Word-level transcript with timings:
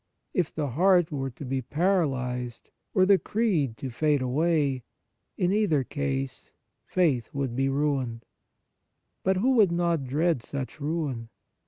If 0.33 0.51
the 0.51 0.69
heart 0.69 1.11
were 1.11 1.29
to 1.29 1.45
be 1.45 1.61
paralyzed 1.61 2.71
or 2.95 3.05
the 3.05 3.19
Creed 3.19 3.77
to 3.77 3.91
fade 3.91 4.23
away, 4.23 4.83
in 5.37 5.53
either 5.53 5.83
case 5.83 6.53
faith 6.87 7.29
would 7.33 7.55
be 7.55 7.69
ruined. 7.69 8.25
But 9.23 9.37
who 9.37 9.51
would 9.51 9.71
not 9.71 10.05
dread 10.07 10.41
such 10.41 10.79
ruin 10.81 11.29